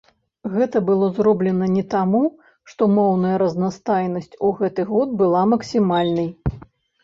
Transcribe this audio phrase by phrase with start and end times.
[0.53, 2.23] Гэта было зроблена не таму,
[2.73, 6.29] што моўная разнастайнасць у гэты год была максімальнай.